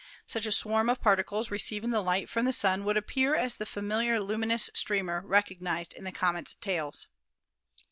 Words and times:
Such 0.25 0.47
a 0.47 0.51
swarm 0.51 0.89
of 0.89 0.99
particles 0.99 1.51
receiving 1.51 1.91
the 1.91 2.01
light 2.01 2.27
from 2.27 2.45
the 2.45 2.53
Sun 2.53 2.85
would 2.85 2.97
appear 2.97 3.35
as 3.35 3.57
the 3.57 3.67
familiar 3.67 4.19
luminous 4.19 4.67
streamer 4.73 5.21
recognised 5.23 5.93
in 5.93 6.05
the 6.05 6.11
comets' 6.11 6.55
tails. 6.55 7.05